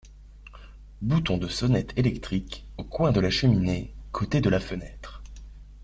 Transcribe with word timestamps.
Bouton 1.03 1.37
de 1.37 1.47
sonnette 1.47 1.93
électrique 1.95 2.65
au 2.77 2.83
coin 2.83 3.11
de 3.11 3.19
la 3.19 3.29
cheminée, 3.29 3.93
côté 4.11 4.41
de 4.41 4.49
la 4.49 4.59
fenêtre. 4.59 5.21